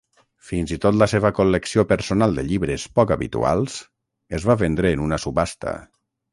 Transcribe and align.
Fins 0.45 0.71
i 0.77 0.77
tot 0.85 0.95
la 1.01 1.07
seva 1.11 1.31
col·lecció 1.39 1.83
personal 1.91 2.33
de 2.39 2.47
llibres 2.49 2.87
poc 2.97 3.15
habituals 3.19 3.79
es 4.41 4.51
va 4.53 4.59
vendre 4.67 4.95
en 4.99 5.09
una 5.09 5.25
subhasta. 5.29 5.79